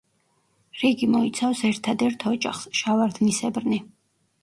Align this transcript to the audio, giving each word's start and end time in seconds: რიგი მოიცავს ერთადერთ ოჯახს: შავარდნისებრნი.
რიგი 0.83 1.09
მოიცავს 1.17 1.63
ერთადერთ 1.71 2.27
ოჯახს: 2.35 2.67
შავარდნისებრნი. 2.83 3.85